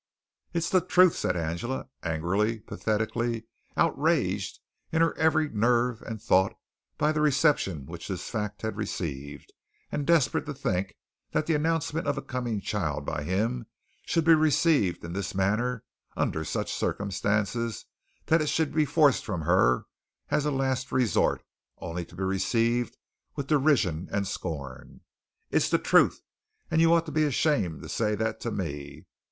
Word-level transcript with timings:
"It's 0.51 0.71
the 0.71 0.81
truth!" 0.81 1.15
said 1.15 1.37
Angela 1.37 1.87
angrily, 2.01 2.57
pathetically, 2.57 3.45
outraged 3.77 4.59
in 4.91 4.99
her 5.03 5.15
every 5.15 5.47
nerve 5.47 6.01
and 6.01 6.19
thought 6.19 6.53
by 6.97 7.11
the 7.11 7.21
reception 7.21 7.85
which 7.85 8.07
this 8.07 8.27
fact 8.27 8.63
had 8.63 8.77
received, 8.77 9.53
and 9.91 10.07
desperate 10.07 10.47
to 10.47 10.55
think 10.55 10.95
that 11.33 11.45
the 11.45 11.53
announcement 11.53 12.07
of 12.07 12.17
a 12.17 12.23
coming 12.23 12.61
child 12.61 13.05
by 13.05 13.21
him 13.21 13.67
should 14.03 14.23
be 14.25 14.33
received 14.33 15.05
in 15.05 15.13
this 15.13 15.35
manner 15.35 15.83
under 16.17 16.43
such 16.43 16.73
circumstances 16.73 17.85
that 18.25 18.41
it 18.41 18.49
should 18.49 18.73
be 18.73 18.85
forced 18.85 19.23
from 19.23 19.41
her 19.41 19.85
as 20.31 20.47
a 20.47 20.51
last 20.51 20.91
resort, 20.91 21.43
only 21.77 22.05
to 22.05 22.15
be 22.15 22.23
received 22.23 22.97
with 23.35 23.45
derision 23.45 24.09
and 24.11 24.27
scorn. 24.27 25.01
"It's 25.51 25.69
the 25.69 25.77
truth, 25.77 26.23
and 26.71 26.81
you 26.81 26.91
ought 26.91 27.05
to 27.05 27.11
be 27.11 27.23
ashamed 27.25 27.83
to 27.83 27.87
say 27.89 28.15
that 28.15 28.39
to 28.39 28.49
me. 28.49 29.05